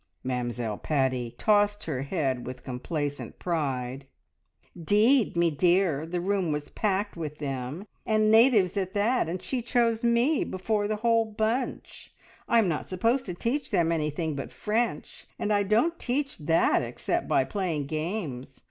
[0.23, 4.07] Mamzelle Paddy tossed her head with complacent pride.
[4.85, 9.61] "'Deed, me dear, the room was packed with them, and natives at that, and she
[9.61, 12.15] chose me before the whole bunch.
[12.47, 17.27] I'm not supposed to teach them anything but French, and I don't teach that except
[17.27, 18.59] by playing games.